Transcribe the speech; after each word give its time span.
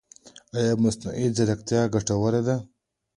ایا 0.57 0.73
مصنوعي 0.83 1.25
ځیرکتیا 1.35 1.81
ګټوره 1.93 2.41
ده؟ 2.47 2.55